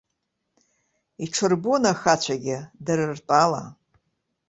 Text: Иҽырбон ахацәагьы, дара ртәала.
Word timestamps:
Иҽырбон 1.23 1.83
ахацәагьы, 1.91 2.57
дара 2.85 3.03
ртәала. 3.17 3.61